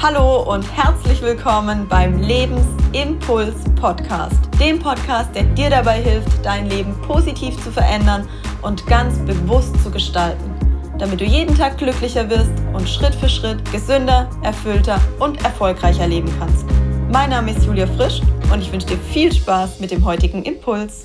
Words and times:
Hallo 0.00 0.44
und 0.48 0.62
herzlich 0.76 1.20
willkommen 1.22 1.88
beim 1.88 2.20
Lebensimpuls 2.20 3.56
Podcast, 3.74 4.38
dem 4.60 4.78
Podcast, 4.78 5.34
der 5.34 5.42
dir 5.42 5.70
dabei 5.70 6.00
hilft, 6.00 6.44
dein 6.44 6.70
Leben 6.70 6.94
positiv 7.02 7.60
zu 7.64 7.72
verändern 7.72 8.28
und 8.62 8.86
ganz 8.86 9.18
bewusst 9.26 9.76
zu 9.82 9.90
gestalten, 9.90 10.54
damit 11.00 11.20
du 11.20 11.24
jeden 11.24 11.52
Tag 11.56 11.78
glücklicher 11.78 12.30
wirst 12.30 12.52
und 12.72 12.88
Schritt 12.88 13.12
für 13.16 13.28
Schritt 13.28 13.58
gesünder, 13.72 14.30
erfüllter 14.44 15.00
und 15.18 15.42
erfolgreicher 15.44 16.06
leben 16.06 16.32
kannst. 16.38 16.64
Mein 17.10 17.30
Name 17.30 17.50
ist 17.50 17.66
Julia 17.66 17.88
Frisch 17.88 18.20
und 18.52 18.60
ich 18.60 18.70
wünsche 18.70 18.86
dir 18.86 18.98
viel 18.98 19.32
Spaß 19.32 19.80
mit 19.80 19.90
dem 19.90 20.04
heutigen 20.04 20.44
Impuls. 20.44 21.02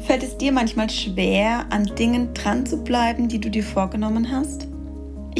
Fällt 0.00 0.22
es 0.22 0.36
dir 0.36 0.52
manchmal 0.52 0.90
schwer, 0.90 1.64
an 1.70 1.86
Dingen 1.98 2.34
dran 2.34 2.66
zu 2.66 2.84
bleiben, 2.84 3.26
die 3.26 3.40
du 3.40 3.48
dir 3.48 3.64
vorgenommen 3.64 4.30
hast? 4.30 4.69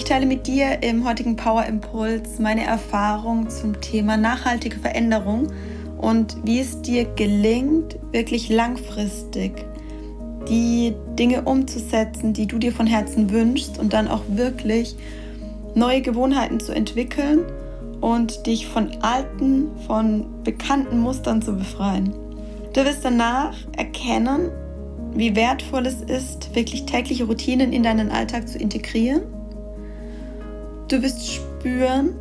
Ich 0.01 0.07
teile 0.07 0.25
mit 0.25 0.47
dir 0.47 0.83
im 0.83 1.07
heutigen 1.07 1.37
Power 1.37 1.67
Impuls 1.67 2.39
meine 2.39 2.65
Erfahrung 2.65 3.51
zum 3.51 3.83
Thema 3.83 4.17
nachhaltige 4.17 4.79
Veränderung 4.79 5.49
und 5.99 6.39
wie 6.43 6.59
es 6.59 6.81
dir 6.81 7.05
gelingt, 7.05 7.99
wirklich 8.11 8.49
langfristig 8.49 9.63
die 10.49 10.95
Dinge 11.19 11.43
umzusetzen, 11.43 12.33
die 12.33 12.47
du 12.47 12.59
dir 12.59 12.73
von 12.73 12.87
Herzen 12.87 13.29
wünschst 13.29 13.79
und 13.79 13.93
dann 13.93 14.09
auch 14.09 14.23
wirklich 14.27 14.97
neue 15.75 16.01
Gewohnheiten 16.01 16.61
zu 16.61 16.73
entwickeln 16.73 17.41
und 18.01 18.47
dich 18.47 18.69
von 18.69 18.89
alten, 19.03 19.69
von 19.87 20.25
bekannten 20.45 20.99
Mustern 20.99 21.43
zu 21.43 21.55
befreien. 21.55 22.15
Du 22.73 22.87
wirst 22.87 23.05
danach 23.05 23.55
erkennen, 23.77 24.49
wie 25.13 25.37
wertvoll 25.37 25.85
es 25.85 26.01
ist, 26.01 26.55
wirklich 26.55 26.87
tägliche 26.87 27.25
Routinen 27.25 27.75
in 27.75 27.83
deinen 27.83 28.11
Alltag 28.11 28.49
zu 28.49 28.57
integrieren 28.57 29.21
Du 30.91 31.01
wirst 31.03 31.25
spüren, 31.33 32.17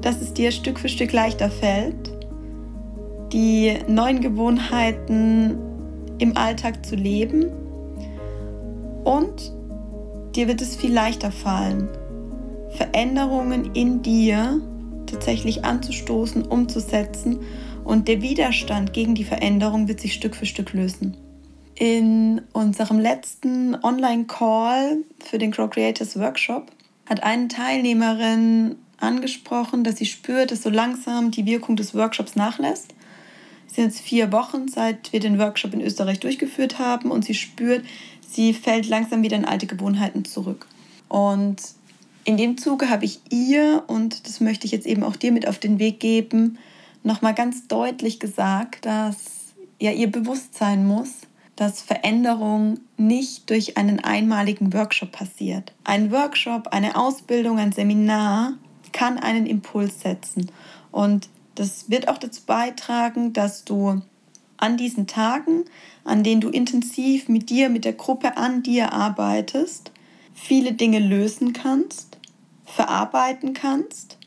dass 0.00 0.22
es 0.22 0.32
dir 0.32 0.50
Stück 0.50 0.80
für 0.80 0.88
Stück 0.88 1.12
leichter 1.12 1.50
fällt, 1.50 2.10
die 3.30 3.76
neuen 3.86 4.22
Gewohnheiten 4.22 5.58
im 6.16 6.34
Alltag 6.34 6.86
zu 6.86 6.96
leben 6.96 7.52
und 9.04 9.52
dir 10.34 10.48
wird 10.48 10.62
es 10.62 10.76
viel 10.76 10.94
leichter 10.94 11.30
fallen, 11.30 11.90
Veränderungen 12.70 13.74
in 13.74 14.00
dir 14.00 14.58
tatsächlich 15.04 15.62
anzustoßen, 15.62 16.42
umzusetzen 16.42 17.40
und 17.84 18.08
der 18.08 18.22
Widerstand 18.22 18.94
gegen 18.94 19.14
die 19.14 19.24
Veränderung 19.24 19.88
wird 19.88 20.00
sich 20.00 20.14
Stück 20.14 20.34
für 20.34 20.46
Stück 20.46 20.72
lösen. 20.72 21.18
In 21.74 22.40
unserem 22.54 22.98
letzten 22.98 23.74
Online-Call 23.74 25.04
für 25.22 25.36
den 25.36 25.50
Grow 25.50 25.68
Creators 25.68 26.18
Workshop 26.18 26.72
hat 27.06 27.22
eine 27.22 27.48
Teilnehmerin 27.48 28.76
angesprochen, 28.98 29.84
dass 29.84 29.96
sie 29.96 30.06
spürt, 30.06 30.50
dass 30.50 30.62
so 30.62 30.70
langsam 30.70 31.30
die 31.30 31.46
Wirkung 31.46 31.76
des 31.76 31.94
Workshops 31.94 32.36
nachlässt. 32.36 32.94
Es 33.68 33.74
sind 33.74 33.84
jetzt 33.84 34.00
vier 34.00 34.32
Wochen, 34.32 34.68
seit 34.68 35.12
wir 35.12 35.20
den 35.20 35.38
Workshop 35.38 35.74
in 35.74 35.80
Österreich 35.80 36.20
durchgeführt 36.20 36.78
haben 36.78 37.10
und 37.10 37.24
sie 37.24 37.34
spürt, 37.34 37.84
sie 38.26 38.54
fällt 38.54 38.88
langsam 38.88 39.22
wieder 39.22 39.36
in 39.36 39.44
alte 39.44 39.66
Gewohnheiten 39.66 40.24
zurück. 40.24 40.66
Und 41.08 41.56
in 42.24 42.36
dem 42.36 42.58
Zuge 42.58 42.90
habe 42.90 43.04
ich 43.04 43.20
ihr, 43.30 43.84
und 43.86 44.26
das 44.26 44.40
möchte 44.40 44.66
ich 44.66 44.72
jetzt 44.72 44.86
eben 44.86 45.04
auch 45.04 45.16
dir 45.16 45.30
mit 45.30 45.46
auf 45.46 45.58
den 45.58 45.78
Weg 45.78 46.00
geben, 46.00 46.58
nochmal 47.04 47.34
ganz 47.34 47.68
deutlich 47.68 48.18
gesagt, 48.18 48.84
dass 48.84 49.16
ja 49.78 49.92
ihr 49.92 50.10
bewusst 50.10 50.54
sein 50.54 50.86
muss, 50.86 51.10
dass 51.56 51.80
Veränderung 51.80 52.80
nicht 52.98 53.48
durch 53.50 53.78
einen 53.78 54.00
einmaligen 54.00 54.72
Workshop 54.74 55.12
passiert. 55.12 55.72
Ein 55.84 56.12
Workshop, 56.12 56.68
eine 56.68 56.96
Ausbildung, 56.96 57.58
ein 57.58 57.72
Seminar 57.72 58.52
kann 58.92 59.18
einen 59.18 59.46
Impuls 59.46 60.00
setzen. 60.00 60.50
Und 60.92 61.28
das 61.54 61.90
wird 61.90 62.08
auch 62.08 62.18
dazu 62.18 62.42
beitragen, 62.46 63.32
dass 63.32 63.64
du 63.64 64.02
an 64.58 64.76
diesen 64.76 65.06
Tagen, 65.06 65.64
an 66.04 66.22
denen 66.22 66.40
du 66.40 66.48
intensiv 66.50 67.28
mit 67.28 67.50
dir, 67.50 67.68
mit 67.68 67.84
der 67.84 67.92
Gruppe 67.94 68.36
an 68.36 68.62
dir 68.62 68.92
arbeitest, 68.92 69.90
viele 70.34 70.72
Dinge 70.72 70.98
lösen 70.98 71.52
kannst, 71.52 72.18
verarbeiten 72.64 73.54
kannst, 73.54 74.18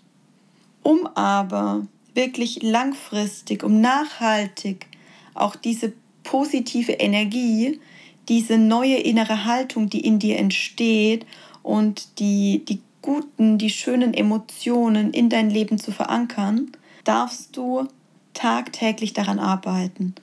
um 0.81 1.07
aber 1.07 1.88
wirklich 2.13 2.63
langfristig, 2.63 3.63
um 3.63 3.81
nachhaltig 3.81 4.88
auch 5.35 5.56
diese 5.56 5.94
positive 6.29 6.91
Energie, 6.91 7.79
diese 8.28 8.59
neue 8.59 8.97
innere 8.97 9.45
Haltung, 9.45 9.90
die 9.90 10.01
in 10.01 10.19
dir 10.19 10.38
entsteht 10.38 11.25
und 11.63 12.19
die, 12.19 12.63
die 12.66 12.81
guten, 13.01 13.57
die 13.57 13.72
schönen 13.72 14.13
Emotionen 14.13 15.12
in 15.12 15.29
dein 15.29 15.50
Leben 15.50 15.79
zu 15.79 15.91
verankern, 15.91 16.72
darfst 17.03 17.57
du 17.57 17.88
tagtäglich 18.35 19.13
daran 19.13 19.39
arbeiten. 19.39 20.13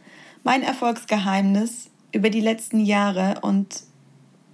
Mein 0.44 0.62
Erfolgsgeheimnis 0.62 1.90
über 2.12 2.30
die 2.30 2.40
letzten 2.40 2.78
Jahre 2.78 3.40
und 3.42 3.82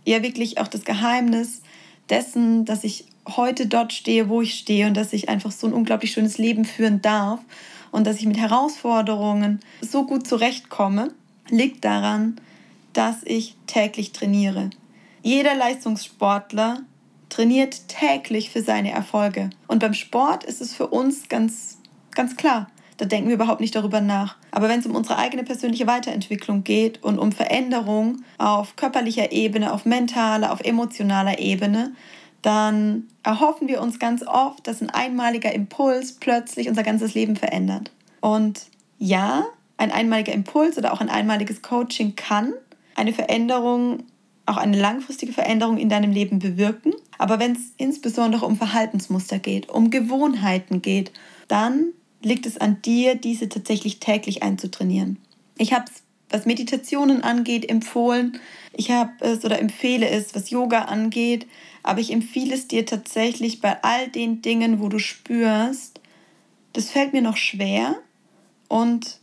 ja 0.07 0.23
wirklich 0.23 0.57
auch 0.57 0.69
das 0.69 0.87
Geheimnis 0.87 1.61
dessen, 2.09 2.65
dass 2.65 2.83
ich 2.83 3.05
heute 3.29 3.67
dort 3.67 3.93
stehe, 3.93 4.31
wo 4.31 4.41
ich 4.41 4.55
stehe 4.55 4.87
und 4.87 4.97
dass 4.97 5.13
ich 5.13 5.29
einfach 5.29 5.53
so 5.53 5.67
ein 5.67 5.75
unglaublich 5.75 6.13
schönes 6.13 6.39
Leben 6.39 6.65
führen 6.65 7.03
darf 7.03 7.41
und 7.91 8.07
dass 8.07 8.17
ich 8.17 8.25
mit 8.25 8.39
Herausforderungen 8.39 9.61
so 9.83 10.07
gut 10.07 10.27
zurechtkomme, 10.27 11.13
liegt 11.49 11.85
daran, 11.85 12.41
dass 12.93 13.23
ich 13.25 13.57
täglich 13.67 14.13
trainiere. 14.13 14.71
Jeder 15.23 15.55
Leistungssportler 15.55 16.83
trainiert 17.29 17.89
täglich 17.89 18.51
für 18.51 18.63
seine 18.63 18.91
Erfolge. 18.91 19.51
Und 19.67 19.79
beim 19.79 19.95
Sport 19.95 20.45
ist 20.45 20.61
es 20.61 20.75
für 20.75 20.89
uns 20.89 21.29
ganz, 21.29 21.79
ganz 22.15 22.37
klar. 22.37 22.71
Da 22.99 23.07
denken 23.07 23.29
wir 23.29 23.37
überhaupt 23.37 23.61
nicht 23.61 23.75
darüber 23.75 24.01
nach. 24.01 24.37
Aber 24.51 24.69
wenn 24.69 24.81
es 24.81 24.87
um 24.87 24.95
unsere 24.95 25.17
eigene 25.17 25.45
persönliche 25.45 25.87
Weiterentwicklung 25.87 26.63
geht 26.63 27.03
und 27.03 27.19
um 27.19 27.33
Veränderung 27.33 28.23
auf 28.39 28.77
körperlicher 28.77 29.33
Ebene, 29.33 29.73
auf 29.73 29.87
mentaler, 29.87 30.53
auf 30.53 30.61
emotionaler 30.61 31.39
Ebene, 31.39 31.93
dann 32.43 33.05
erhoffen 33.23 33.69
wir 33.69 33.81
uns 33.81 33.99
ganz 33.99 34.27
oft, 34.27 34.67
dass 34.67 34.83
ein 34.83 34.91
einmaliger 34.91 35.53
Impuls 35.53 36.13
plötzlich 36.13 36.69
unser 36.69 36.83
ganzes 36.83 37.15
Leben 37.15 37.37
verändert. 37.37 37.91
Und 38.21 38.67
ja, 38.99 39.45
ein 39.83 39.91
einmaliger 39.91 40.33
Impuls 40.33 40.79
oder 40.79 40.93
auch 40.93 41.01
ein 41.01 41.09
einmaliges 41.09 41.61
Coaching 41.61 42.15
kann 42.15 42.55
eine 42.95 43.13
Veränderung, 43.13 44.05
auch 44.47 44.57
eine 44.57 44.79
langfristige 44.79 45.33
Veränderung 45.33 45.77
in 45.77 45.89
deinem 45.89 46.13
Leben 46.13 46.39
bewirken. 46.39 46.93
Aber 47.19 47.41
wenn 47.41 47.53
es 47.53 47.73
insbesondere 47.79 48.47
um 48.47 48.57
Verhaltensmuster 48.57 49.41
geht, 49.41 49.69
um 49.69 49.91
Gewohnheiten 49.91 50.83
geht, 50.83 51.11
dann 51.49 51.89
liegt 52.23 52.47
es 52.47 52.59
an 52.59 52.81
dir, 52.83 53.17
diese 53.17 53.49
tatsächlich 53.49 53.99
täglich 53.99 54.45
einzutrainieren. 54.45 55.19
Ich 55.59 55.73
habe 55.73 55.87
es, 55.93 56.03
was 56.31 56.47
Meditationen 56.47 57.25
angeht, 57.25 57.69
empfohlen. 57.69 58.41
Ich 58.73 58.93
habe 58.93 59.11
es 59.19 59.45
oder 59.45 59.59
empfehle 59.59 60.09
es, 60.09 60.33
was 60.35 60.51
Yoga 60.51 60.83
angeht. 60.83 61.49
Aber 61.83 62.01
ich 62.01 62.13
empfehle 62.13 62.55
es 62.55 62.69
dir 62.69 62.87
tatsächlich 62.87 63.61
bei 63.61 63.83
all 63.83 64.09
den 64.09 64.43
Dingen, 64.43 64.81
wo 64.81 64.89
du 64.89 65.01
spürst, 65.01 66.01
das 66.73 66.89
fällt 66.89 67.13
mir 67.13 67.23
noch 67.23 67.37
schwer 67.37 67.97
und 68.69 69.21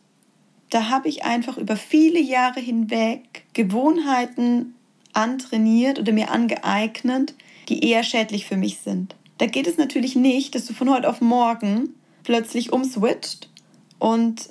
da 0.70 0.90
habe 0.90 1.08
ich 1.10 1.24
einfach 1.24 1.58
über 1.58 1.76
viele 1.76 2.20
Jahre 2.20 2.60
hinweg 2.60 3.44
Gewohnheiten 3.54 4.76
antrainiert 5.14 6.00
oder 6.00 6.14
mir 6.14 6.32
angeeignet, 6.32 7.34
die 7.68 7.84
eher 7.84 8.04
schädlich 8.04 8.46
für 8.46 8.58
mich 8.58 8.80
sind. 8.80 9.16
Da 9.38 9.46
geht 9.46 9.68
es 9.68 9.78
natürlich 9.78 10.16
nicht, 10.16 10.54
dass 10.54 10.66
du 10.66 10.74
von 10.74 10.90
heute 10.90 11.10
auf 11.10 11.22
morgen 11.22 11.96
plötzlich 12.24 12.72
umswitcht 12.72 13.50
und 13.98 14.50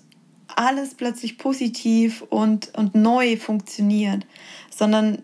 alles 0.48 0.94
plötzlich 0.94 1.38
positiv 1.38 2.22
und, 2.22 2.76
und 2.76 2.94
neu 2.94 3.36
funktioniert, 3.36 4.26
sondern 4.74 5.22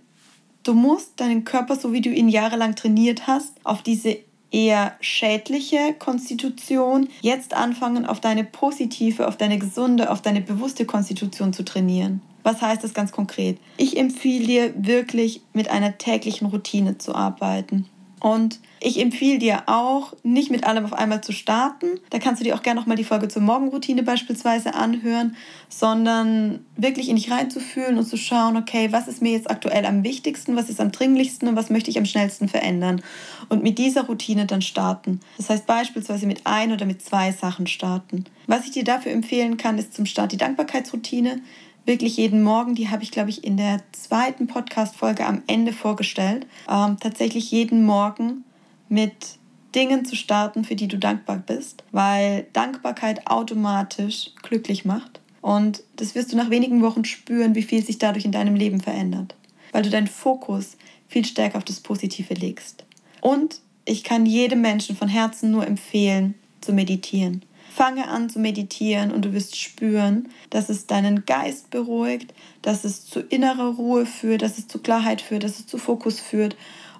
du 0.63 0.75
musst 0.75 1.19
deinen 1.21 1.45
Körper, 1.45 1.77
so 1.77 1.93
wie 1.93 2.01
du 2.01 2.11
ihn 2.11 2.29
jahrelang 2.29 2.77
trainiert 2.77 3.27
hast, 3.27 3.55
auf 3.65 3.83
diese 3.83 4.19
eher 4.55 4.95
schädliche 5.01 5.95
Konstitution 5.99 7.09
jetzt 7.21 7.55
anfangen, 7.55 8.07
auf 8.07 8.21
deine 8.21 8.45
positive, 8.45 9.27
auf 9.27 9.37
deine 9.37 9.59
gesunde, 9.59 10.11
auf 10.11 10.23
deine 10.23 10.41
bewusste 10.41 10.85
Konstitution 10.85 11.53
zu 11.53 11.65
trainieren. 11.65 12.23
Was 12.45 12.63
heißt 12.63 12.85
das 12.85 12.95
ganz 12.95 13.11
konkret? 13.11 13.59
Ich 13.79 13.97
empfehle 13.97 14.47
dir 14.47 14.75
wirklich 14.77 15.43
mit 15.55 15.69
einer 15.69 15.99
täglichen 15.99 16.47
Routine 16.47 16.99
zu 16.99 17.15
arbeiten. 17.15 17.87
Und 18.25 18.59
ich 18.81 19.03
empfehle 19.03 19.39
dir 19.39 19.65
auch, 19.67 20.15
nicht 20.23 20.51
mit 20.51 20.65
allem 20.65 20.87
auf 20.87 20.95
einmal 20.95 21.21
zu 21.21 21.33
starten. 21.33 22.01
Da 22.09 22.19
kannst 22.19 22.41
du 22.41 22.45
dir 22.45 22.55
auch 22.55 22.63
gerne 22.63 22.81
nochmal 22.81 22.97
die 22.97 23.05
Folge 23.05 23.29
zur 23.29 23.43
Morgenroutine 23.43 24.03
beispielsweise 24.03 24.73
anhören, 24.73 25.37
sondern 25.69 26.65
wirklich 26.75 27.11
in 27.11 27.17
dich 27.17 27.31
reinzufühlen 27.31 27.99
und 27.99 28.07
zu 28.07 28.17
schauen, 28.17 28.57
okay, 28.57 28.89
was 28.93 29.09
ist 29.09 29.21
mir 29.21 29.33
jetzt 29.33 29.51
aktuell 29.51 29.85
am 29.85 30.05
wichtigsten, 30.05 30.57
was 30.57 30.71
ist 30.71 30.81
am 30.81 30.91
dringlichsten 30.91 31.49
und 31.49 31.57
was 31.57 31.69
möchte 31.69 31.91
ich 31.91 31.99
am 31.99 32.07
schnellsten 32.07 32.49
verändern. 32.49 33.03
Und 33.51 33.63
mit 33.63 33.77
dieser 33.77 34.07
Routine 34.07 34.47
dann 34.47 34.63
starten. 34.63 35.21
Das 35.37 35.51
heißt 35.51 35.67
beispielsweise 35.67 36.27
mit 36.27 36.47
ein 36.47 36.73
oder 36.73 36.87
mit 36.87 37.03
zwei 37.03 37.31
Sachen 37.31 37.67
starten. 37.67 38.25
Was 38.47 38.65
ich 38.65 38.71
dir 38.71 38.85
dafür 38.85 39.13
empfehlen 39.13 39.59
kann, 39.59 39.77
ist 39.77 39.93
zum 39.93 40.07
Start 40.07 40.33
die 40.33 40.39
Dankbarkeitsroutine 40.39 41.43
wirklich 41.87 42.17
jeden 42.17 42.43
Morgen, 42.43 42.75
die 42.75 42.89
habe 42.89 43.03
ich, 43.03 43.11
glaube 43.11 43.31
ich, 43.31 43.45
in 43.45 43.57
der 43.57 43.81
zweiten 43.93 44.47
Podcast-Folge 44.47 45.27
am 45.27 45.43
Ende 45.47 45.73
vorgestellt, 45.73 46.47
ähm, 46.69 46.97
tatsächlich 46.99 47.51
jeden 47.51 47.85
Morgen 47.85 48.45
mit 48.89 49.39
Dingen 49.75 50.05
zu 50.05 50.17
starten, 50.17 50.65
für 50.65 50.77
die 50.77 50.89
du 50.89 50.99
dankbar 50.99 51.39
bist, 51.39 51.83
weil 51.91 52.47
Dankbarkeit 52.53 53.27
automatisch 53.27 54.31
glücklich 54.43 54.85
macht. 54.85 55.21
Und 55.41 55.83
das 55.97 56.15
wirst 56.15 56.33
du 56.33 56.37
nach 56.37 56.51
wenigen 56.51 56.81
Wochen 56.81 57.05
spüren, 57.05 57.55
wie 57.55 57.63
viel 57.63 57.85
sich 57.85 57.99
dadurch 57.99 58.25
in 58.25 58.33
deinem 58.33 58.55
Leben 58.55 58.81
verändert, 58.81 59.35
weil 59.73 59.83
du 59.83 59.91
deinen 59.91 60.07
Fokus 60.07 60.77
viel 61.09 61.25
stärker 61.25 61.59
auf 61.59 61.65
das 61.65 61.81
Positive 61.81 62.33
legst. 62.35 62.85
Und 63.21 63.61
ich 63.85 64.05
kann 64.05 64.25
jedem 64.27 64.63
Menschen 64.63 64.97
von 64.97 65.09
Herzen 65.09 65.51
nur 65.51 65.67
empfehlen, 65.67 66.35
zu 66.61 66.73
meditieren. 66.73 67.43
Fange 67.75 68.07
an 68.07 68.31
zu 68.31 68.39
meditieren 68.39 69.11
und 69.11 69.25
du 69.25 69.33
wirst 69.33 69.57
spüren, 69.57 70.29
dass 70.51 70.69
es 70.69 70.87
deinen 70.87 71.25
Geist 71.25 71.71
beruhigt, 71.71 72.33
dass 72.63 72.85
es 72.85 73.05
zu 73.05 73.19
innerer 73.19 73.75
Ruhe 73.75 74.07
führt, 74.07 74.43
dass 74.43 74.59
es 74.59 74.69
zu 74.69 74.79
Klarheit 74.79 75.21
führt, 75.21 75.43
dass 75.43 75.59
es 75.59 75.67
zu 75.67 75.79
Fokus 75.79 76.21
führt 76.21 76.57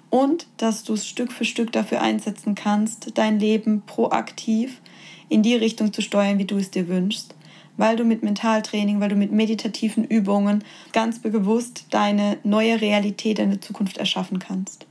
und 0.09 0.47
dass 0.57 0.83
du 0.83 0.95
es 0.95 1.07
Stück 1.07 1.31
für 1.31 1.45
Stück 1.45 1.71
dafür 1.71 2.01
einsetzen 2.01 2.55
kannst, 2.55 3.17
dein 3.17 3.39
Leben 3.39 3.83
proaktiv 3.85 4.81
in 5.29 5.43
die 5.43 5.55
Richtung 5.55 5.93
zu 5.93 6.01
steuern, 6.01 6.39
wie 6.39 6.45
du 6.45 6.57
es 6.57 6.71
dir 6.71 6.89
wünschst, 6.89 7.35
weil 7.77 7.95
du 7.95 8.03
mit 8.03 8.21
Mentaltraining, 8.21 8.99
weil 8.99 9.09
du 9.09 9.15
mit 9.15 9.31
meditativen 9.31 10.03
Übungen 10.03 10.61
ganz 10.91 11.19
bewusst 11.19 11.85
deine 11.91 12.37
neue 12.43 12.81
Realität, 12.81 13.39
deine 13.39 13.61
Zukunft 13.61 13.95
erschaffen 13.95 14.39
kannst. 14.39 14.85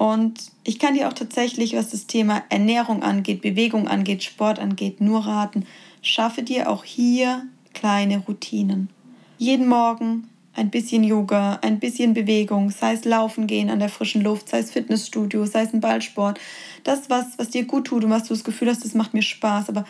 Und 0.00 0.50
ich 0.64 0.78
kann 0.78 0.94
dir 0.94 1.08
auch 1.08 1.12
tatsächlich, 1.12 1.76
was 1.76 1.90
das 1.90 2.06
Thema 2.06 2.42
Ernährung 2.48 3.02
angeht, 3.02 3.42
Bewegung 3.42 3.86
angeht, 3.86 4.24
Sport 4.24 4.58
angeht, 4.58 5.02
nur 5.02 5.26
raten, 5.26 5.66
schaffe 6.00 6.42
dir 6.42 6.70
auch 6.70 6.84
hier 6.84 7.42
kleine 7.74 8.16
Routinen. 8.20 8.88
Jeden 9.36 9.68
Morgen 9.68 10.30
ein 10.54 10.70
bisschen 10.70 11.04
Yoga, 11.04 11.58
ein 11.60 11.80
bisschen 11.80 12.14
Bewegung, 12.14 12.70
sei 12.70 12.94
es 12.94 13.04
Laufen 13.04 13.46
gehen 13.46 13.68
an 13.68 13.78
der 13.78 13.90
frischen 13.90 14.22
Luft, 14.22 14.48
sei 14.48 14.60
es 14.60 14.70
Fitnessstudio, 14.70 15.44
sei 15.44 15.64
es 15.64 15.74
ein 15.74 15.82
Ballsport. 15.82 16.40
Das, 16.82 17.10
was, 17.10 17.38
was 17.38 17.50
dir 17.50 17.66
gut 17.66 17.88
tut 17.88 18.02
und 18.02 18.10
was 18.10 18.24
du 18.24 18.32
das 18.32 18.42
Gefühl 18.42 18.70
hast, 18.70 18.86
das 18.86 18.94
macht 18.94 19.12
mir 19.12 19.20
Spaß, 19.20 19.68
aber 19.68 19.84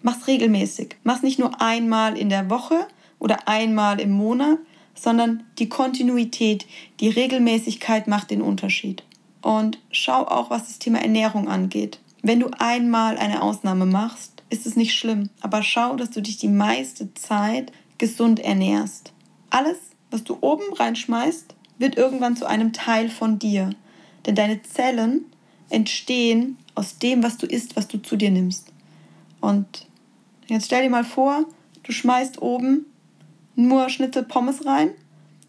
mach's 0.00 0.28
regelmäßig. 0.28 0.94
Mach's 1.02 1.24
nicht 1.24 1.40
nur 1.40 1.60
einmal 1.60 2.16
in 2.16 2.28
der 2.28 2.50
Woche 2.50 2.86
oder 3.18 3.48
einmal 3.48 3.98
im 3.98 4.12
Monat, 4.12 4.58
sondern 4.94 5.42
die 5.58 5.68
Kontinuität, 5.68 6.66
die 7.00 7.08
Regelmäßigkeit 7.08 8.06
macht 8.06 8.30
den 8.30 8.40
Unterschied. 8.40 9.02
Und 9.44 9.78
schau 9.90 10.26
auch, 10.26 10.48
was 10.48 10.68
das 10.68 10.78
Thema 10.78 11.02
Ernährung 11.02 11.48
angeht. 11.48 12.00
Wenn 12.22 12.40
du 12.40 12.48
einmal 12.58 13.18
eine 13.18 13.42
Ausnahme 13.42 13.84
machst, 13.84 14.42
ist 14.48 14.64
es 14.64 14.74
nicht 14.74 14.94
schlimm, 14.94 15.28
aber 15.42 15.62
schau, 15.62 15.96
dass 15.96 16.08
du 16.08 16.22
dich 16.22 16.38
die 16.38 16.48
meiste 16.48 17.12
Zeit 17.12 17.70
gesund 17.98 18.40
ernährst. 18.40 19.12
Alles, 19.50 19.76
was 20.10 20.24
du 20.24 20.38
oben 20.40 20.72
reinschmeißt, 20.72 21.54
wird 21.76 21.98
irgendwann 21.98 22.38
zu 22.38 22.46
einem 22.46 22.72
Teil 22.72 23.10
von 23.10 23.38
dir. 23.38 23.68
Denn 24.24 24.34
deine 24.34 24.62
Zellen 24.62 25.26
entstehen 25.68 26.56
aus 26.74 26.96
dem, 26.98 27.22
was 27.22 27.36
du 27.36 27.46
isst, 27.46 27.76
was 27.76 27.86
du 27.86 27.98
zu 27.98 28.16
dir 28.16 28.30
nimmst. 28.30 28.72
Und 29.42 29.86
jetzt 30.46 30.64
stell 30.66 30.84
dir 30.84 30.90
mal 30.90 31.04
vor, 31.04 31.44
du 31.82 31.92
schmeißt 31.92 32.40
oben 32.40 32.86
nur 33.56 33.90
Schnitzel 33.90 34.22
Pommes 34.22 34.64
rein, 34.64 34.92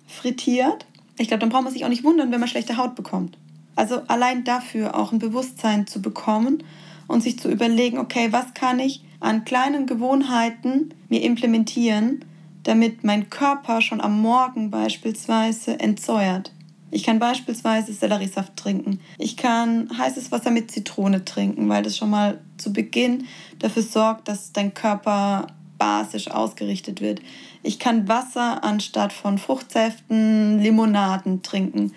frittiert. 0.06 0.86
Ich 1.18 1.30
glaube, 1.30 1.40
dann 1.40 1.50
braucht 1.50 1.64
man 1.64 1.72
sich 1.72 1.86
auch 1.86 1.90
nicht 1.90 2.04
wundern, 2.04 2.34
wenn 2.34 2.42
man 2.42 2.50
schlechte 2.50 2.76
Haut 2.76 2.96
bekommt. 2.96 3.38
Also 3.76 4.02
allein 4.08 4.44
dafür 4.44 4.96
auch 4.96 5.12
ein 5.12 5.20
Bewusstsein 5.20 5.88
zu 5.88 6.02
bekommen 6.02 6.64
und 7.08 7.22
sich 7.22 7.40
zu 7.40 7.50
überlegen, 7.50 7.98
okay, 7.98 8.30
was 8.32 8.54
kann 8.54 8.80
ich 8.80 9.04
an 9.20 9.46
kleinen 9.46 9.86
Gewohnheiten 9.86 10.94
mir 11.10 11.22
implementieren, 11.22 12.24
damit 12.64 13.04
mein 13.04 13.30
Körper 13.30 13.82
schon 13.82 14.02
am 14.02 14.22
Morgen 14.22 14.72
beispielsweise 14.72 15.80
entsäuert. 15.80 16.52
Ich 16.92 17.04
kann 17.04 17.20
beispielsweise 17.20 17.94
Selleriesaft 17.94 18.56
trinken. 18.56 19.00
Ich 19.18 19.36
kann 19.36 19.90
heißes 19.98 20.32
Wasser 20.32 20.52
mit 20.52 20.72
Zitrone 20.72 21.26
trinken, 21.26 21.68
weil 21.68 21.84
das 21.84 21.98
schon 21.98 22.10
mal 22.10 22.40
zu 22.58 22.72
Beginn 22.72 23.26
dafür 23.60 23.84
sorgt, 23.84 24.28
dass 24.28 24.54
dein 24.54 24.74
Körper 24.74 25.48
basisch 25.78 26.32
ausgerichtet 26.32 27.02
wird. 27.02 27.22
Ich 27.64 27.80
kann 27.80 28.08
Wasser 28.08 28.64
anstatt 28.64 29.12
von 29.12 29.38
Fruchtsäften, 29.38 30.60
Limonaden 30.60 31.44
trinken 31.44 31.92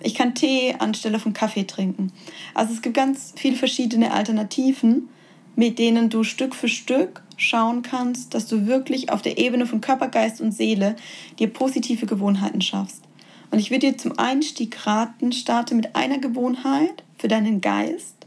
ich 0.00 0.14
kann 0.14 0.34
Tee 0.34 0.74
anstelle 0.78 1.18
von 1.18 1.32
Kaffee 1.32 1.64
trinken. 1.64 2.12
Also 2.54 2.72
es 2.72 2.82
gibt 2.82 2.96
ganz 2.96 3.32
viele 3.36 3.56
verschiedene 3.56 4.12
Alternativen, 4.12 5.08
mit 5.56 5.78
denen 5.78 6.08
du 6.08 6.22
Stück 6.22 6.54
für 6.54 6.68
Stück 6.68 7.22
schauen 7.36 7.82
kannst, 7.82 8.34
dass 8.34 8.46
du 8.46 8.66
wirklich 8.66 9.10
auf 9.10 9.22
der 9.22 9.38
Ebene 9.38 9.66
von 9.66 9.80
Körper, 9.80 10.08
Geist 10.08 10.40
und 10.40 10.52
Seele 10.52 10.96
dir 11.38 11.48
positive 11.48 12.06
Gewohnheiten 12.06 12.60
schaffst. 12.60 13.02
Und 13.50 13.58
ich 13.58 13.70
würde 13.70 13.90
dir 13.90 13.98
zum 13.98 14.18
Einstieg 14.18 14.86
raten, 14.86 15.32
starte 15.32 15.74
mit 15.74 15.96
einer 15.96 16.18
Gewohnheit 16.18 17.02
für 17.16 17.28
deinen 17.28 17.60
Geist, 17.60 18.26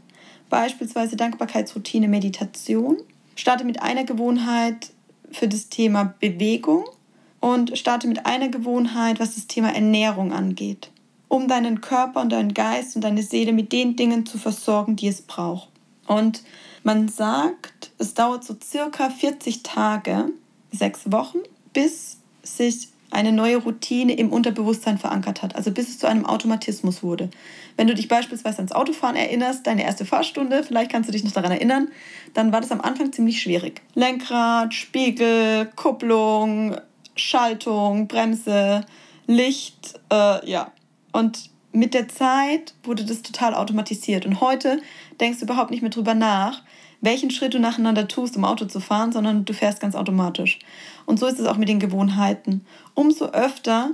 beispielsweise 0.50 1.16
Dankbarkeitsroutine, 1.16 2.08
Meditation. 2.08 2.98
Starte 3.34 3.64
mit 3.64 3.80
einer 3.80 4.04
Gewohnheit 4.04 4.90
für 5.30 5.48
das 5.48 5.70
Thema 5.70 6.14
Bewegung 6.20 6.84
und 7.40 7.78
starte 7.78 8.08
mit 8.08 8.26
einer 8.26 8.48
Gewohnheit, 8.48 9.20
was 9.20 9.36
das 9.36 9.46
Thema 9.46 9.74
Ernährung 9.74 10.32
angeht 10.32 10.91
um 11.32 11.48
deinen 11.48 11.80
Körper 11.80 12.20
und 12.20 12.30
deinen 12.30 12.52
Geist 12.52 12.94
und 12.94 13.02
deine 13.02 13.22
Seele 13.22 13.54
mit 13.54 13.72
den 13.72 13.96
Dingen 13.96 14.26
zu 14.26 14.36
versorgen, 14.36 14.96
die 14.96 15.08
es 15.08 15.22
braucht. 15.22 15.70
Und 16.06 16.42
man 16.82 17.08
sagt, 17.08 17.90
es 17.96 18.12
dauert 18.12 18.44
so 18.44 18.54
circa 18.62 19.08
40 19.08 19.62
Tage, 19.62 20.26
sechs 20.72 21.10
Wochen, 21.10 21.38
bis 21.72 22.18
sich 22.42 22.88
eine 23.10 23.32
neue 23.32 23.56
Routine 23.56 24.12
im 24.12 24.30
Unterbewusstsein 24.30 24.98
verankert 24.98 25.40
hat, 25.40 25.56
also 25.56 25.70
bis 25.70 25.88
es 25.88 25.98
zu 25.98 26.06
einem 26.06 26.26
Automatismus 26.26 27.02
wurde. 27.02 27.30
Wenn 27.78 27.86
du 27.86 27.94
dich 27.94 28.08
beispielsweise 28.08 28.58
ans 28.58 28.72
Autofahren 28.72 29.16
erinnerst, 29.16 29.66
deine 29.66 29.84
erste 29.84 30.04
Fahrstunde, 30.04 30.62
vielleicht 30.62 30.92
kannst 30.92 31.08
du 31.08 31.14
dich 31.14 31.24
noch 31.24 31.32
daran 31.32 31.52
erinnern, 31.52 31.88
dann 32.34 32.52
war 32.52 32.60
das 32.60 32.72
am 32.72 32.82
Anfang 32.82 33.10
ziemlich 33.10 33.40
schwierig. 33.40 33.80
Lenkrad, 33.94 34.74
Spiegel, 34.74 35.70
Kupplung, 35.76 36.76
Schaltung, 37.16 38.06
Bremse, 38.06 38.84
Licht, 39.26 39.98
äh, 40.10 40.46
ja, 40.50 40.70
und 41.12 41.50
mit 41.72 41.94
der 41.94 42.08
Zeit 42.08 42.74
wurde 42.84 43.04
das 43.04 43.22
total 43.22 43.54
automatisiert. 43.54 44.26
Und 44.26 44.40
heute 44.40 44.82
denkst 45.20 45.38
du 45.38 45.46
überhaupt 45.46 45.70
nicht 45.70 45.80
mehr 45.80 45.90
drüber 45.90 46.14
nach, 46.14 46.62
welchen 47.00 47.30
Schritt 47.30 47.54
du 47.54 47.58
nacheinander 47.58 48.06
tust, 48.08 48.36
um 48.36 48.44
Auto 48.44 48.66
zu 48.66 48.78
fahren, 48.78 49.12
sondern 49.12 49.44
du 49.44 49.52
fährst 49.54 49.80
ganz 49.80 49.94
automatisch. 49.94 50.58
Und 51.06 51.18
so 51.18 51.26
ist 51.26 51.40
es 51.40 51.46
auch 51.46 51.56
mit 51.56 51.68
den 51.68 51.80
Gewohnheiten. 51.80 52.64
Umso 52.94 53.26
öfter 53.26 53.90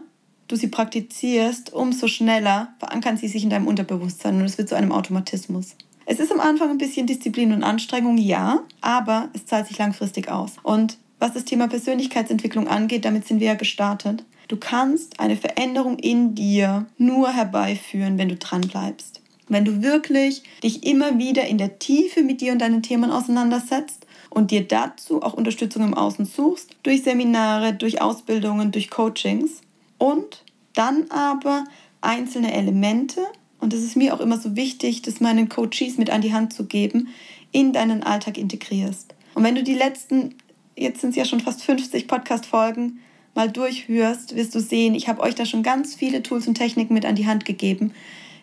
du 0.48 0.56
sie 0.56 0.68
praktizierst, 0.68 1.72
umso 1.72 2.08
schneller 2.08 2.74
verankern 2.78 3.16
sie 3.16 3.28
sich 3.28 3.44
in 3.44 3.50
deinem 3.50 3.66
Unterbewusstsein 3.66 4.38
und 4.38 4.46
es 4.46 4.58
wird 4.58 4.68
zu 4.68 4.76
einem 4.76 4.92
Automatismus. 4.92 5.76
Es 6.06 6.20
ist 6.20 6.32
am 6.32 6.40
Anfang 6.40 6.70
ein 6.70 6.78
bisschen 6.78 7.06
Disziplin 7.06 7.52
und 7.52 7.62
Anstrengung, 7.62 8.16
ja, 8.16 8.62
aber 8.80 9.28
es 9.34 9.44
zahlt 9.44 9.66
sich 9.66 9.78
langfristig 9.78 10.30
aus. 10.30 10.52
Und 10.62 10.96
was 11.18 11.34
das 11.34 11.44
Thema 11.44 11.68
Persönlichkeitsentwicklung 11.68 12.66
angeht, 12.66 13.04
damit 13.04 13.26
sind 13.26 13.40
wir 13.40 13.48
ja 13.48 13.54
gestartet. 13.54 14.24
Du 14.48 14.56
kannst 14.56 15.20
eine 15.20 15.36
Veränderung 15.36 15.98
in 15.98 16.34
dir 16.34 16.86
nur 16.96 17.30
herbeiführen, 17.30 18.16
wenn 18.16 18.30
du 18.30 18.36
dran 18.36 18.62
bleibst. 18.62 19.20
Wenn 19.46 19.66
du 19.66 19.82
wirklich 19.82 20.42
dich 20.62 20.84
immer 20.84 21.18
wieder 21.18 21.46
in 21.46 21.58
der 21.58 21.78
Tiefe 21.78 22.22
mit 22.22 22.40
dir 22.40 22.52
und 22.52 22.60
deinen 22.60 22.82
Themen 22.82 23.10
auseinandersetzt 23.10 24.06
und 24.30 24.50
dir 24.50 24.66
dazu 24.66 25.22
auch 25.22 25.34
Unterstützung 25.34 25.84
im 25.84 25.94
Außen 25.94 26.24
suchst, 26.24 26.70
durch 26.82 27.02
Seminare, 27.02 27.74
durch 27.74 28.00
Ausbildungen, 28.00 28.72
durch 28.72 28.90
Coachings 28.90 29.60
und 29.98 30.44
dann 30.74 31.10
aber 31.10 31.64
einzelne 32.00 32.52
Elemente, 32.52 33.20
und 33.60 33.72
das 33.72 33.80
ist 33.80 33.96
mir 33.96 34.14
auch 34.14 34.20
immer 34.20 34.38
so 34.38 34.56
wichtig, 34.56 35.02
das 35.02 35.20
meinen 35.20 35.48
Coaches 35.48 35.98
mit 35.98 36.10
an 36.10 36.20
die 36.20 36.32
Hand 36.32 36.52
zu 36.52 36.64
geben, 36.64 37.08
in 37.52 37.72
deinen 37.72 38.02
Alltag 38.02 38.38
integrierst. 38.38 39.14
Und 39.34 39.44
wenn 39.44 39.54
du 39.54 39.62
die 39.62 39.74
letzten, 39.74 40.34
jetzt 40.76 41.00
sind 41.00 41.10
es 41.10 41.16
ja 41.16 41.24
schon 41.24 41.40
fast 41.40 41.62
50 41.62 42.06
Podcast-Folgen, 42.06 43.00
mal 43.38 43.48
durchhörst, 43.48 44.34
wirst 44.34 44.52
du 44.56 44.60
sehen, 44.60 44.96
ich 44.96 45.06
habe 45.06 45.22
euch 45.22 45.36
da 45.36 45.46
schon 45.46 45.62
ganz 45.62 45.94
viele 45.94 46.24
Tools 46.24 46.48
und 46.48 46.56
Techniken 46.56 46.92
mit 46.92 47.06
an 47.06 47.14
die 47.14 47.28
Hand 47.28 47.44
gegeben, 47.44 47.92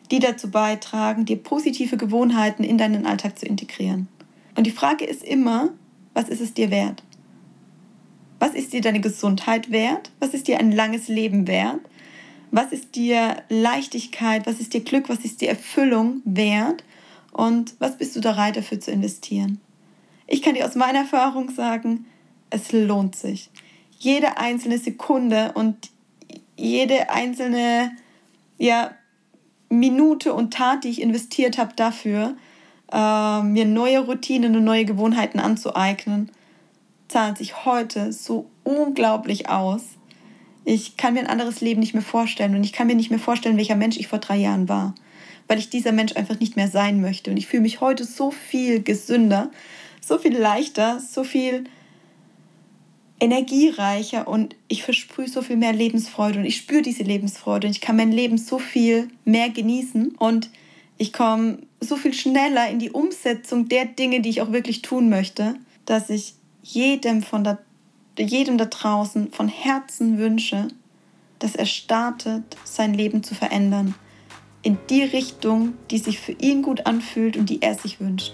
die 0.10 0.20
dazu 0.20 0.50
beitragen, 0.50 1.26
dir 1.26 1.36
positive 1.36 1.98
Gewohnheiten 1.98 2.64
in 2.64 2.78
deinen 2.78 3.06
Alltag 3.06 3.38
zu 3.38 3.46
integrieren. 3.46 4.08
Und 4.56 4.66
die 4.66 4.72
Frage 4.72 5.04
ist 5.04 5.22
immer, 5.22 5.74
was 6.14 6.30
ist 6.30 6.40
es 6.40 6.54
dir 6.54 6.72
wert? 6.72 7.04
Was 8.40 8.54
ist 8.54 8.72
dir 8.72 8.80
deine 8.80 9.02
Gesundheit 9.02 9.70
wert? 9.70 10.12
Was 10.22 10.34
ist 10.34 10.48
dir 10.48 10.60
ein 10.60 10.72
langes 10.72 11.10
Leben 11.10 11.46
wert? 11.46 11.82
Was 12.52 12.72
ist 12.72 12.96
dir 12.96 13.44
Leichtigkeit? 13.50 14.48
Was 14.48 14.62
ist 14.62 14.74
dir 14.74 14.82
Glück? 14.82 15.10
Was 15.10 15.26
ist 15.26 15.42
dir 15.42 15.50
Erfüllung 15.50 16.22
wert? 16.24 16.86
Und 17.34 17.76
was 17.80 17.98
bist 17.98 18.16
du 18.16 18.22
bereit 18.22 18.56
dafür 18.56 18.80
zu 18.80 18.92
investieren? 18.92 19.60
Ich 20.26 20.42
kann 20.42 20.54
dir 20.54 20.66
aus 20.66 20.76
meiner 20.76 21.00
Erfahrung 21.00 21.50
sagen, 21.50 22.06
es 22.50 22.72
lohnt 22.72 23.18
sich 23.18 23.50
jede 24.00 24.38
einzelne 24.38 24.78
Sekunde 24.78 25.52
und 25.54 25.90
jede 26.58 27.10
einzelne 27.10 27.92
ja, 28.58 28.92
Minute 29.70 30.34
und 30.34 30.54
Tat, 30.54 30.84
die 30.84 30.90
ich 30.90 31.02
investiert 31.02 31.58
habe 31.58 31.74
dafür, 31.76 32.36
äh, 32.92 33.42
mir 33.42 33.66
neue 33.66 34.00
Routinen 34.00 34.56
und 34.56 34.64
neue 34.64 34.86
Gewohnheiten 34.86 35.40
anzueignen, 35.40 36.32
zahlt 37.08 37.38
sich 37.38 37.66
heute 37.66 38.14
so 38.14 38.50
unglaublich 38.64 39.50
aus. 39.50 39.84
Ich 40.64 40.98
kann 40.98 41.14
mir 41.14 41.20
ein 41.22 41.28
anderes 41.28 41.62
Leben 41.62 41.80
nicht 41.80 41.94
mehr 41.94 42.04
vorstellen 42.04 42.56
und 42.56 42.64
ich 42.64 42.74
kann 42.74 42.88
mir 42.88 42.96
nicht 42.96 43.12
mehr 43.12 43.20
vorstellen, 43.20 43.58
welcher 43.58 43.76
Mensch 43.76 43.98
ich 43.98 44.08
vor 44.08 44.20
drei 44.20 44.38
Jahren 44.38 44.70
war. 44.70 44.96
weil 45.48 45.60
ich 45.60 45.70
dieser 45.70 45.92
Mensch 45.92 46.16
einfach 46.16 46.40
nicht 46.40 46.56
mehr 46.56 46.68
sein 46.68 47.02
möchte. 47.02 47.32
Und 47.32 47.38
ich 47.38 47.48
fühle 47.48 47.62
mich 47.62 47.82
heute 47.82 48.04
so 48.04 48.32
viel 48.32 48.82
gesünder, 48.82 49.52
so 50.02 50.18
viel 50.18 50.38
leichter, 50.38 51.00
so 51.00 51.24
viel 51.24 51.66
energiereicher 53.20 54.28
und 54.28 54.56
ich 54.68 54.84
versprühe 54.84 55.28
so 55.28 55.42
viel 55.42 55.56
mehr 55.56 55.74
Lebensfreude 55.74 56.40
und 56.40 56.46
ich 56.46 56.58
spüre 56.58 56.82
diese 56.82 57.04
Lebensfreude 57.04 57.68
und 57.68 57.72
ich 57.72 57.82
kann 57.82 57.96
mein 57.96 58.12
Leben 58.12 58.38
so 58.38 58.60
viel 58.60 59.08
mehr 59.24 59.50
genießen 59.50 60.16
und 60.18 60.50
ich 60.98 61.14
komme 61.14 61.60
so 61.80 61.96
viel 61.96 62.14
schneller 62.14 62.70
in 62.70 62.80
die 62.80 62.92
Umsetzung 62.92 63.68
der 63.68 63.86
Dinge, 63.86 64.22
die 64.22 64.30
ich 64.30 64.42
auch 64.42 64.52
wirklich 64.52 64.82
tun 64.82 65.10
möchte, 65.10 65.56
dass 65.86 66.10
ich 66.10 66.36
jedem 66.64 67.22
von 67.22 67.44
da, 67.44 67.58
jedem 68.18 68.58
da 68.58 68.66
draußen 68.66 69.32
von 69.32 69.48
Herzen 69.48 70.18
wünsche, 70.18 70.68
dass 71.40 71.56
er 71.56 71.66
startet, 71.66 72.44
sein 72.64 72.94
Leben 72.94 73.24
zu 73.24 73.36
verändern. 73.36 73.94
In 74.62 74.78
die 74.90 75.04
Richtung, 75.04 75.74
die 75.92 76.00
sich 76.00 76.20
für 76.20 76.32
ihn 76.32 76.64
gut 76.64 76.86
anfühlt 76.88 77.38
und 77.38 77.50
die 77.50 77.62
er 77.62 77.76
sich 77.76 78.00
wünscht. 78.00 78.34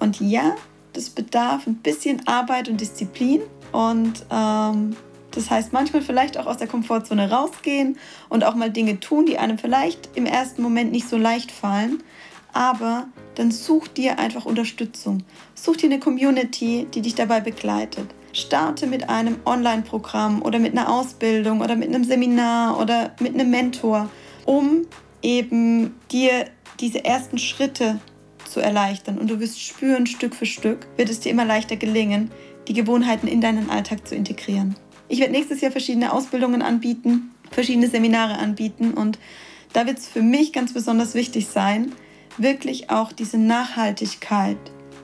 Und 0.00 0.20
ja, 0.20 0.56
das 0.94 1.10
bedarf 1.10 1.66
ein 1.66 1.76
bisschen 1.76 2.26
Arbeit 2.26 2.68
und 2.68 2.80
Disziplin. 2.80 3.42
Und 3.72 4.24
ähm, 4.30 4.96
das 5.30 5.50
heißt, 5.50 5.72
manchmal 5.72 6.02
vielleicht 6.02 6.38
auch 6.38 6.46
aus 6.46 6.56
der 6.56 6.66
Komfortzone 6.66 7.30
rausgehen 7.30 7.98
und 8.28 8.44
auch 8.44 8.54
mal 8.54 8.70
Dinge 8.70 9.00
tun, 9.00 9.26
die 9.26 9.38
einem 9.38 9.58
vielleicht 9.58 10.10
im 10.14 10.26
ersten 10.26 10.62
Moment 10.62 10.92
nicht 10.92 11.08
so 11.08 11.16
leicht 11.16 11.52
fallen. 11.52 12.02
Aber 12.52 13.06
dann 13.36 13.52
such 13.52 13.88
dir 13.88 14.18
einfach 14.18 14.44
Unterstützung. 14.44 15.22
Such 15.54 15.76
dir 15.76 15.86
eine 15.86 16.00
Community, 16.00 16.88
die 16.92 17.00
dich 17.00 17.14
dabei 17.14 17.40
begleitet. 17.40 18.08
Starte 18.32 18.86
mit 18.86 19.08
einem 19.08 19.36
Online-Programm 19.44 20.42
oder 20.42 20.58
mit 20.58 20.72
einer 20.72 20.88
Ausbildung 20.88 21.60
oder 21.60 21.76
mit 21.76 21.88
einem 21.88 22.04
Seminar 22.04 22.78
oder 22.80 23.12
mit 23.20 23.34
einem 23.34 23.50
Mentor, 23.50 24.08
um 24.46 24.82
eben 25.22 25.94
dir 26.10 26.46
diese 26.80 27.04
ersten 27.04 27.38
Schritte 27.38 28.00
zu 28.50 28.60
erleichtern. 28.60 29.18
Und 29.18 29.30
du 29.30 29.40
wirst 29.40 29.60
spüren, 29.60 30.06
Stück 30.06 30.34
für 30.34 30.46
Stück 30.46 30.86
wird 30.96 31.08
es 31.08 31.20
dir 31.20 31.30
immer 31.30 31.44
leichter 31.44 31.76
gelingen, 31.76 32.30
die 32.68 32.74
Gewohnheiten 32.74 33.26
in 33.26 33.40
deinen 33.40 33.70
Alltag 33.70 34.06
zu 34.06 34.14
integrieren. 34.14 34.76
Ich 35.08 35.20
werde 35.20 35.32
nächstes 35.32 35.60
Jahr 35.60 35.72
verschiedene 35.72 36.12
Ausbildungen 36.12 36.62
anbieten, 36.62 37.34
verschiedene 37.50 37.88
Seminare 37.88 38.38
anbieten 38.38 38.92
und 38.94 39.18
da 39.72 39.86
wird 39.86 39.98
es 39.98 40.08
für 40.08 40.22
mich 40.22 40.52
ganz 40.52 40.72
besonders 40.72 41.14
wichtig 41.14 41.46
sein, 41.46 41.92
wirklich 42.38 42.90
auch 42.90 43.12
diese 43.12 43.38
Nachhaltigkeit 43.38 44.58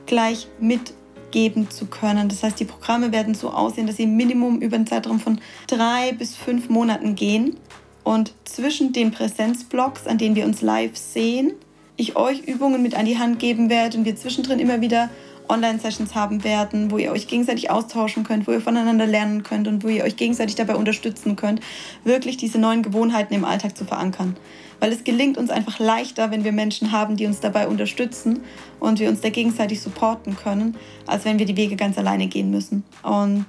gleich 0.06 0.48
mit 0.60 0.94
geben 1.30 1.70
zu 1.70 1.86
können. 1.86 2.28
Das 2.28 2.42
heißt, 2.42 2.58
die 2.58 2.64
Programme 2.64 3.12
werden 3.12 3.34
so 3.34 3.50
aussehen, 3.50 3.86
dass 3.86 3.96
sie 3.96 4.06
Minimum 4.06 4.60
über 4.60 4.76
einen 4.76 4.86
Zeitraum 4.86 5.20
von 5.20 5.40
drei 5.66 6.12
bis 6.12 6.36
fünf 6.36 6.68
Monaten 6.68 7.14
gehen. 7.14 7.56
Und 8.04 8.32
zwischen 8.44 8.92
den 8.92 9.10
Präsenzblocks, 9.10 10.06
an 10.06 10.18
denen 10.18 10.36
wir 10.36 10.44
uns 10.46 10.62
live 10.62 10.96
sehen, 10.96 11.52
ich 11.96 12.16
euch 12.16 12.40
Übungen 12.40 12.82
mit 12.82 12.94
an 12.94 13.06
die 13.06 13.18
Hand 13.18 13.38
geben 13.38 13.70
werde 13.70 13.98
und 13.98 14.04
wir 14.04 14.16
zwischendrin 14.16 14.58
immer 14.58 14.80
wieder 14.80 15.10
Online-Sessions 15.48 16.14
haben 16.14 16.42
werden, 16.42 16.90
wo 16.90 16.98
ihr 16.98 17.12
euch 17.12 17.28
gegenseitig 17.28 17.70
austauschen 17.70 18.24
könnt, 18.24 18.46
wo 18.46 18.52
ihr 18.52 18.60
voneinander 18.60 19.06
lernen 19.06 19.42
könnt 19.42 19.68
und 19.68 19.84
wo 19.84 19.88
ihr 19.88 20.04
euch 20.04 20.16
gegenseitig 20.16 20.56
dabei 20.56 20.74
unterstützen 20.74 21.36
könnt, 21.36 21.60
wirklich 22.04 22.36
diese 22.36 22.58
neuen 22.58 22.82
Gewohnheiten 22.82 23.32
im 23.32 23.44
Alltag 23.44 23.76
zu 23.76 23.84
verankern 23.84 24.36
weil 24.80 24.92
es 24.92 25.04
gelingt 25.04 25.38
uns 25.38 25.50
einfach 25.50 25.78
leichter, 25.78 26.30
wenn 26.30 26.44
wir 26.44 26.52
Menschen 26.52 26.92
haben, 26.92 27.16
die 27.16 27.26
uns 27.26 27.40
dabei 27.40 27.68
unterstützen 27.68 28.40
und 28.80 29.00
wir 29.00 29.08
uns 29.08 29.20
da 29.20 29.30
gegenseitig 29.30 29.80
supporten 29.80 30.36
können, 30.36 30.76
als 31.06 31.24
wenn 31.24 31.38
wir 31.38 31.46
die 31.46 31.56
Wege 31.56 31.76
ganz 31.76 31.98
alleine 31.98 32.26
gehen 32.26 32.50
müssen. 32.50 32.84
Und 33.02 33.46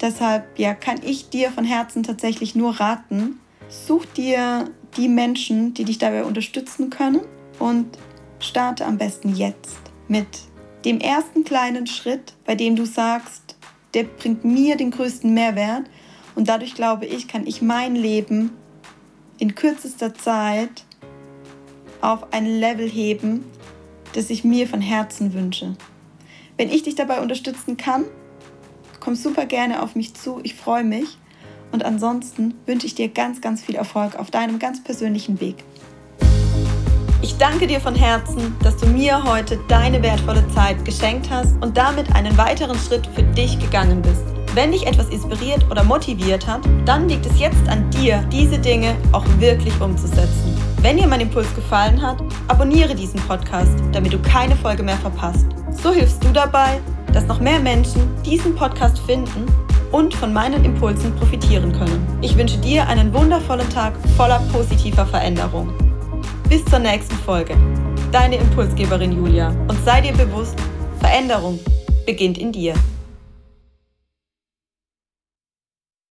deshalb 0.00 0.58
ja, 0.58 0.74
kann 0.74 1.00
ich 1.04 1.30
dir 1.30 1.50
von 1.50 1.64
Herzen 1.64 2.02
tatsächlich 2.02 2.54
nur 2.54 2.78
raten, 2.78 3.40
such 3.68 4.04
dir 4.06 4.70
die 4.96 5.08
Menschen, 5.08 5.74
die 5.74 5.84
dich 5.84 5.98
dabei 5.98 6.24
unterstützen 6.24 6.90
können 6.90 7.20
und 7.58 7.98
starte 8.40 8.86
am 8.86 8.98
besten 8.98 9.34
jetzt 9.34 9.78
mit 10.06 10.26
dem 10.84 11.00
ersten 11.00 11.44
kleinen 11.44 11.86
Schritt, 11.86 12.34
bei 12.44 12.54
dem 12.54 12.76
du 12.76 12.84
sagst, 12.84 13.56
der 13.94 14.04
bringt 14.04 14.44
mir 14.44 14.76
den 14.76 14.90
größten 14.90 15.32
Mehrwert 15.32 15.84
und 16.34 16.48
dadurch 16.48 16.74
glaube 16.74 17.06
ich, 17.06 17.26
kann 17.28 17.46
ich 17.46 17.62
mein 17.62 17.96
Leben 17.96 18.52
in 19.38 19.54
kürzester 19.54 20.14
Zeit 20.14 20.84
auf 22.00 22.32
ein 22.32 22.46
Level 22.46 22.88
heben, 22.88 23.44
das 24.14 24.30
ich 24.30 24.44
mir 24.44 24.68
von 24.68 24.80
Herzen 24.80 25.34
wünsche. 25.34 25.76
Wenn 26.56 26.70
ich 26.70 26.82
dich 26.82 26.94
dabei 26.94 27.20
unterstützen 27.20 27.76
kann, 27.76 28.04
komm 29.00 29.14
super 29.14 29.46
gerne 29.46 29.82
auf 29.82 29.94
mich 29.94 30.14
zu. 30.14 30.40
Ich 30.42 30.54
freue 30.54 30.84
mich. 30.84 31.18
Und 31.70 31.84
ansonsten 31.84 32.54
wünsche 32.66 32.86
ich 32.86 32.94
dir 32.94 33.08
ganz, 33.08 33.40
ganz 33.40 33.62
viel 33.62 33.74
Erfolg 33.74 34.16
auf 34.16 34.30
deinem 34.30 34.58
ganz 34.58 34.82
persönlichen 34.82 35.40
Weg. 35.40 35.56
Ich 37.20 37.36
danke 37.36 37.66
dir 37.66 37.80
von 37.80 37.96
Herzen, 37.96 38.56
dass 38.62 38.76
du 38.76 38.86
mir 38.86 39.24
heute 39.24 39.58
deine 39.66 40.00
wertvolle 40.02 40.46
Zeit 40.54 40.84
geschenkt 40.84 41.28
hast 41.30 41.60
und 41.60 41.76
damit 41.76 42.14
einen 42.14 42.38
weiteren 42.38 42.78
Schritt 42.78 43.08
für 43.08 43.24
dich 43.24 43.58
gegangen 43.58 44.00
bist. 44.02 44.22
Wenn 44.54 44.70
dich 44.70 44.86
etwas 44.86 45.08
inspiriert 45.08 45.68
oder 45.68 45.82
motiviert 45.82 46.46
hat, 46.46 46.60
dann 46.84 47.08
liegt 47.08 47.26
es 47.26 47.38
jetzt 47.40 47.68
an 47.68 47.90
dir, 47.90 48.18
diese 48.30 48.58
Dinge 48.58 48.94
auch 49.10 49.24
wirklich 49.38 49.78
umzusetzen. 49.80 50.56
Wenn 50.80 50.96
dir 50.96 51.08
mein 51.08 51.20
Impuls 51.20 51.52
gefallen 51.56 52.00
hat, 52.00 52.22
abonniere 52.46 52.94
diesen 52.94 53.20
Podcast, 53.22 53.74
damit 53.92 54.12
du 54.12 54.18
keine 54.20 54.54
Folge 54.54 54.84
mehr 54.84 54.96
verpasst. 54.98 55.46
So 55.70 55.92
hilfst 55.92 56.22
du 56.22 56.28
dabei, 56.28 56.80
dass 57.12 57.26
noch 57.26 57.40
mehr 57.40 57.58
Menschen 57.58 58.08
diesen 58.24 58.54
Podcast 58.54 59.00
finden 59.00 59.44
und 59.90 60.14
von 60.14 60.32
meinen 60.32 60.64
Impulsen 60.64 61.14
profitieren 61.16 61.72
können. 61.72 62.06
Ich 62.20 62.36
wünsche 62.36 62.58
dir 62.58 62.86
einen 62.86 63.12
wundervollen 63.12 63.68
Tag 63.70 63.94
voller 64.16 64.40
positiver 64.52 65.04
Veränderung. 65.04 65.72
Bis 66.48 66.64
zur 66.64 66.78
nächsten 66.78 67.14
Folge. 67.16 67.54
Deine 68.10 68.36
Impulsgeberin 68.36 69.12
Julia. 69.12 69.50
Und 69.68 69.76
sei 69.84 70.00
dir 70.00 70.14
bewusst, 70.14 70.56
Veränderung 70.98 71.60
beginnt 72.06 72.38
in 72.38 72.52
dir. 72.52 72.72